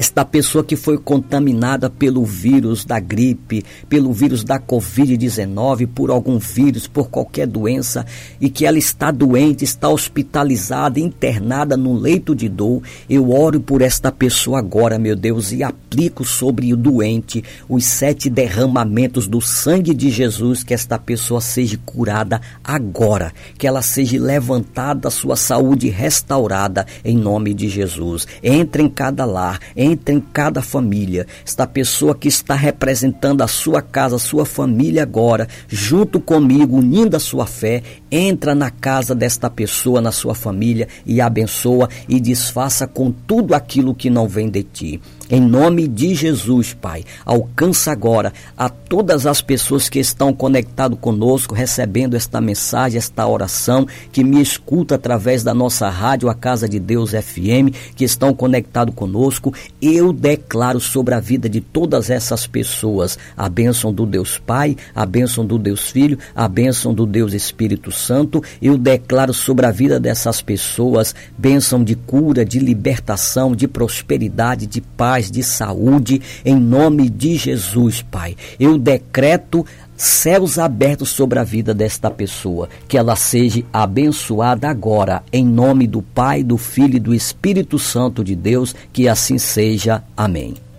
esta 0.00 0.24
pessoa 0.24 0.64
que 0.64 0.76
foi 0.76 0.96
contaminada 0.96 1.90
pelo 1.90 2.24
vírus 2.24 2.86
da 2.86 2.98
gripe, 2.98 3.62
pelo 3.86 4.14
vírus 4.14 4.42
da 4.42 4.58
Covid-19, 4.58 5.86
por 5.94 6.10
algum 6.10 6.38
vírus, 6.38 6.86
por 6.86 7.10
qualquer 7.10 7.46
doença, 7.46 8.06
e 8.40 8.48
que 8.48 8.64
ela 8.64 8.78
está 8.78 9.10
doente, 9.10 9.62
está 9.62 9.90
hospitalizada, 9.90 10.98
internada 10.98 11.76
no 11.76 11.92
leito 11.92 12.34
de 12.34 12.48
dor, 12.48 12.80
eu 13.10 13.30
oro 13.30 13.60
por 13.60 13.82
esta 13.82 14.10
pessoa 14.10 14.58
agora, 14.58 14.98
meu 14.98 15.14
Deus, 15.14 15.52
e 15.52 15.62
aplico 15.62 16.24
sobre 16.24 16.72
o 16.72 16.78
doente 16.78 17.44
os 17.68 17.84
sete 17.84 18.30
derramamentos 18.30 19.28
do 19.28 19.42
sangue 19.42 19.92
de 19.92 20.08
Jesus, 20.08 20.64
que 20.64 20.72
esta 20.72 20.98
pessoa 20.98 21.42
seja 21.42 21.78
curada 21.84 22.40
agora, 22.64 23.34
que 23.58 23.66
ela 23.66 23.82
seja 23.82 24.18
levantada, 24.18 25.10
sua 25.10 25.36
saúde 25.36 25.90
restaurada, 25.90 26.86
em 27.04 27.18
nome 27.18 27.52
de 27.52 27.68
Jesus. 27.68 28.26
Entre 28.42 28.82
em 28.82 28.88
cada 28.88 29.26
lar, 29.26 29.60
entra 29.76 29.89
em 30.10 30.20
cada 30.20 30.60
família. 30.62 31.26
Esta 31.44 31.66
pessoa 31.66 32.14
que 32.14 32.28
está 32.28 32.54
representando 32.54 33.42
a 33.42 33.48
sua 33.48 33.80
casa, 33.80 34.16
a 34.16 34.18
sua 34.18 34.44
família 34.44 35.02
agora, 35.02 35.48
junto 35.68 36.20
comigo, 36.20 36.76
unindo 36.78 37.16
a 37.16 37.20
sua 37.20 37.46
fé, 37.46 37.82
entra 38.10 38.54
na 38.54 38.70
casa 38.70 39.14
desta 39.14 39.48
pessoa, 39.48 40.00
na 40.00 40.12
sua 40.12 40.34
família 40.34 40.88
e 41.06 41.20
abençoa 41.20 41.88
e 42.08 42.20
desfaça 42.20 42.86
com 42.86 43.10
tudo 43.10 43.54
aquilo 43.54 43.94
que 43.94 44.10
não 44.10 44.28
vem 44.28 44.48
de 44.48 44.62
ti. 44.62 45.00
Em 45.32 45.40
nome 45.40 45.86
de 45.86 46.12
Jesus, 46.12 46.74
Pai, 46.74 47.04
alcança 47.24 47.92
agora 47.92 48.32
a 48.58 48.68
todas 48.68 49.26
as 49.26 49.40
pessoas 49.40 49.88
que 49.88 50.00
estão 50.00 50.32
conectadas 50.32 50.98
conosco, 51.00 51.54
recebendo 51.54 52.16
esta 52.16 52.40
mensagem, 52.40 52.98
esta 52.98 53.24
oração, 53.28 53.86
que 54.10 54.24
me 54.24 54.42
escuta 54.42 54.96
através 54.96 55.44
da 55.44 55.54
nossa 55.54 55.88
rádio, 55.88 56.28
a 56.28 56.34
Casa 56.34 56.68
de 56.68 56.80
Deus 56.80 57.12
FM, 57.12 57.72
que 57.94 58.02
estão 58.02 58.34
conectados 58.34 58.92
conosco. 58.92 59.54
Eu 59.80 60.12
declaro 60.12 60.80
sobre 60.80 61.14
a 61.14 61.20
vida 61.20 61.48
de 61.48 61.60
todas 61.60 62.10
essas 62.10 62.48
pessoas 62.48 63.16
a 63.36 63.48
bênção 63.48 63.92
do 63.94 64.04
Deus 64.06 64.36
Pai, 64.36 64.76
a 64.92 65.06
bênção 65.06 65.46
do 65.46 65.60
Deus 65.60 65.90
Filho, 65.90 66.18
a 66.34 66.48
bênção 66.48 66.92
do 66.92 67.06
Deus 67.06 67.34
Espírito 67.34 67.92
Santo. 67.92 68.42
Eu 68.60 68.76
declaro 68.76 69.32
sobre 69.32 69.64
a 69.64 69.70
vida 69.70 70.00
dessas 70.00 70.42
pessoas 70.42 71.14
bênção 71.38 71.84
de 71.84 71.94
cura, 71.94 72.44
de 72.44 72.58
libertação, 72.58 73.54
de 73.54 73.68
prosperidade, 73.68 74.66
de 74.66 74.80
paz 74.80 75.19
paz, 75.20 75.30
de 75.30 75.42
saúde, 75.42 76.22
em 76.44 76.56
nome 76.56 77.10
de 77.10 77.36
Jesus, 77.36 78.02
Pai. 78.02 78.34
Eu 78.58 78.78
decreto 78.78 79.66
céus 79.96 80.58
abertos 80.58 81.10
sobre 81.10 81.38
a 81.38 81.44
vida 81.44 81.74
desta 81.74 82.10
pessoa, 82.10 82.68
que 82.88 82.96
ela 82.96 83.14
seja 83.14 83.62
abençoada 83.70 84.68
agora, 84.68 85.22
em 85.30 85.44
nome 85.44 85.86
do 85.86 86.00
Pai, 86.00 86.42
do 86.42 86.56
Filho 86.56 86.96
e 86.96 87.00
do 87.00 87.14
Espírito 87.14 87.78
Santo 87.78 88.24
de 88.24 88.34
Deus, 88.34 88.74
que 88.92 89.08
assim 89.08 89.36
seja. 89.36 90.02
Amém. 90.16 90.69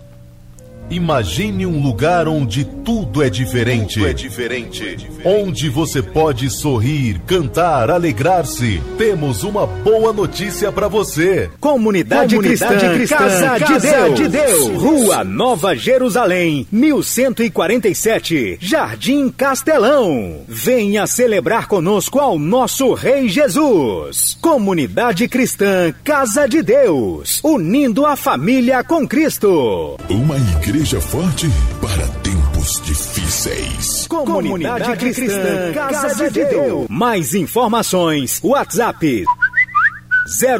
Imagine 0.92 1.64
um 1.64 1.80
lugar 1.80 2.28
onde 2.28 2.66
tudo 2.66 3.22
é 3.22 3.30
diferente. 3.30 3.94
Tudo 3.94 4.08
é 4.08 4.12
diferente. 4.12 5.08
Onde 5.24 5.70
você 5.70 6.02
pode 6.02 6.50
sorrir, 6.50 7.18
cantar, 7.26 7.90
alegrar-se. 7.90 8.78
Temos 8.98 9.42
uma 9.42 9.66
boa 9.66 10.12
notícia 10.12 10.70
para 10.70 10.88
você. 10.88 11.48
Comunidade, 11.58 12.36
Comunidade 12.36 12.78
Cristã, 12.78 12.94
Cristã, 12.94 13.58
Casa, 13.58 13.78
de, 13.78 13.80
Deus. 13.80 14.14
de 14.16 14.28
Deus. 14.28 14.82
Rua 14.82 15.24
Nova 15.24 15.74
Jerusalém, 15.74 16.66
1147, 16.70 18.58
Jardim 18.60 19.30
Castelão. 19.30 20.42
Venha 20.46 21.06
celebrar 21.06 21.68
conosco 21.68 22.18
ao 22.20 22.38
nosso 22.38 22.92
Rei 22.92 23.30
Jesus. 23.30 24.36
Comunidade 24.42 25.26
Cristã, 25.26 25.94
Casa 26.04 26.46
de 26.46 26.62
Deus, 26.62 27.40
unindo 27.42 28.04
a 28.04 28.14
família 28.14 28.84
com 28.84 29.08
Cristo. 29.08 29.96
Uma 30.10 30.36
igreja 30.36 30.81
Igreja 30.82 31.00
forte 31.00 31.46
para 31.80 32.08
tempos 32.22 32.82
difíceis. 32.82 34.08
Comunidade, 34.08 34.82
Comunidade 34.82 35.14
Cristã, 35.14 35.72
Casa 35.72 36.28
de 36.28 36.44
Deus. 36.44 36.88
Mais 36.90 37.36
informações, 37.36 38.40
WhatsApp 38.42 39.24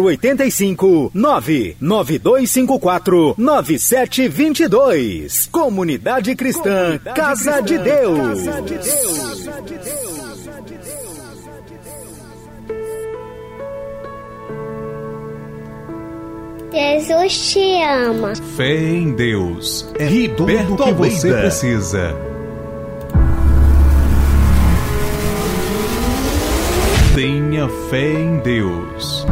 085 0.01 1.11
99254 1.13 3.35
9722. 3.37 5.49
Comunidade 5.51 6.37
Cristã, 6.37 7.01
Comunidade 7.01 7.17
Casa, 7.17 7.55
Cristã, 7.55 7.65
de 7.65 7.79
Deus. 7.79 8.45
Casa 8.45 8.63
de 8.63 8.79
Deus. 8.79 9.43
Jesus 16.73 17.53
te 17.53 17.83
ama. 17.83 18.35
Fé 18.57 18.75
em 18.75 19.13
Deus 19.13 19.87
é 19.99 20.07
Riberto 20.07 20.69
tudo 20.69 20.81
o 20.81 20.85
que 20.85 20.91
Almeida. 20.91 21.17
você 21.17 21.33
precisa. 21.35 22.17
Tenha 27.15 27.69
fé 27.91 28.13
em 28.15 28.39
Deus. 28.39 29.27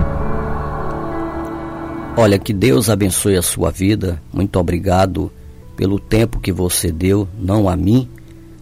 Olha, 2.14 2.38
que 2.38 2.52
Deus 2.52 2.90
abençoe 2.90 3.38
a 3.38 3.42
sua 3.42 3.70
vida. 3.70 4.20
Muito 4.30 4.58
obrigado 4.58 5.32
pelo 5.78 5.98
tempo 5.98 6.38
que 6.40 6.52
você 6.52 6.92
deu, 6.92 7.26
não 7.38 7.70
a 7.70 7.74
mim, 7.74 8.06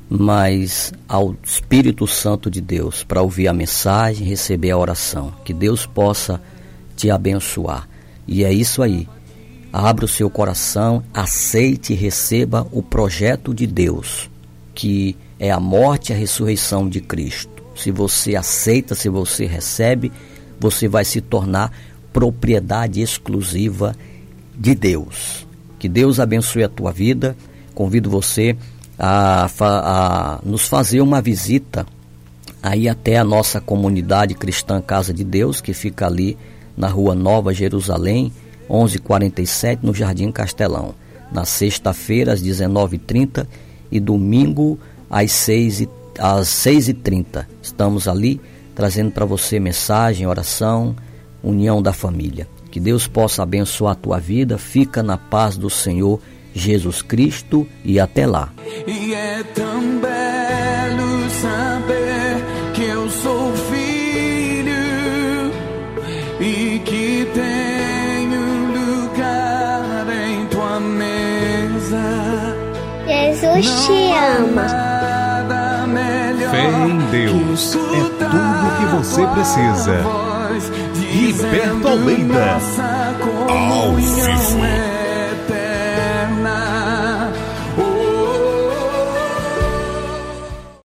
mas 0.09 0.93
ao 1.09 1.35
Espírito 1.43 2.07
Santo 2.07 2.49
de 2.49 2.61
Deus, 2.61 3.03
para 3.03 3.23
ouvir 3.23 3.49
a 3.49 3.53
mensagem, 3.53 4.25
receber 4.25 4.71
a 4.71 4.79
oração. 4.79 5.33
Que 5.45 5.53
Deus 5.53 5.85
possa 5.85 6.41
te 6.95 7.11
abençoar. 7.11 7.88
E 8.29 8.45
é 8.45 8.53
isso 8.53 8.83
aí. 8.83 9.09
Abra 9.73 10.05
o 10.05 10.09
seu 10.09 10.29
coração, 10.29 11.03
aceite 11.12 11.95
e 11.95 11.97
receba 11.97 12.67
o 12.71 12.83
projeto 12.83 13.55
de 13.55 13.67
Deus, 13.67 14.31
que 14.75 15.17
é 15.38 15.51
a 15.51 15.59
morte 15.59 16.11
e 16.11 16.14
a 16.14 16.17
ressurreição 16.17 16.88
de 16.88 17.01
Cristo. 17.01 17.59
se 17.75 17.93
você 17.93 18.35
aceita, 18.35 18.95
se 18.97 19.09
você 19.09 19.47
recebe, 19.47 20.11
você 20.59 20.88
vai 20.88 21.05
se 21.05 21.21
tornar 21.21 21.73
propriedade 22.12 23.01
exclusiva 23.01 23.95
de 24.57 24.75
Deus. 24.75 25.47
Que 25.79 25.88
Deus 25.88 26.19
abençoe 26.19 26.64
a 26.64 26.69
tua 26.69 26.91
vida. 26.91 27.37
Convido 27.75 28.11
você 28.11 28.57
a, 28.99 29.49
a 29.61 30.41
nos 30.45 30.67
fazer 30.67 31.01
uma 31.01 31.23
visita 31.23 31.87
aí 32.61 32.88
até 32.88 33.17
a 33.17 33.25
nossa 33.25 33.61
comunidade 33.61 34.35
cristã 34.35 34.81
Casa 34.81 35.14
de 35.14 35.23
Deus, 35.23 35.61
que 35.61 35.73
fica 35.73 36.07
ali 36.07 36.37
na 36.79 36.88
Rua 36.88 37.14
Nova 37.14 37.53
Jerusalém, 37.53 38.33
1147, 38.71 39.85
no 39.85 39.93
Jardim 39.93 40.33
Castelão. 40.33 40.95
Na 41.31 41.45
sexta-feira, 41.45 42.33
às 42.33 42.43
19h30 42.43 43.47
e 43.93 44.01
domingo, 44.01 44.79
às 45.11 45.31
6h30 45.31 45.99
às 46.19 46.49
6h30. 46.49 47.47
Estamos 47.62 48.09
ali 48.09 48.41
trazendo 48.75 49.11
para 49.11 49.25
você 49.25 49.59
mensagem, 49.59 50.27
oração, 50.27 50.95
união 51.43 51.81
da 51.81 51.93
família. 51.93 52.49
Que 52.71 52.81
Deus 52.81 53.07
possa 53.07 53.43
abençoar 53.43 53.93
a 53.93 53.97
tua 53.97 54.19
vida. 54.19 54.59
Fica 54.59 55.03
na 55.03 55.17
paz 55.17 55.57
do 55.57 55.71
Senhor 55.71 56.21
Jesus 56.53 57.03
Cristo 57.03 57.67
e 57.85 57.99
até 57.99 58.27
lá. 58.27 58.53
E 58.87 59.14
é 59.14 59.43
tão 59.55 59.81
belo 60.01 61.31
saber 61.31 62.45
que 62.75 62.83
eu 62.85 63.09
sou 63.11 63.55
tenho 67.35 68.43
lugar 68.73 70.07
em 70.29 70.47
tua 70.47 70.81
mesa. 70.81 72.07
Jesus 73.07 73.87
te 73.87 74.12
ama. 74.41 74.67
Fé 76.51 76.64
em 76.64 76.99
Deus 77.11 77.75
é 77.75 78.01
tudo 78.25 78.67
que 78.79 78.87
você 78.97 79.27
precisa. 79.27 79.97
Liberto 81.12 81.88
Almeida. 81.88 82.59
Ao 83.49 83.93
vivo. 83.95 84.97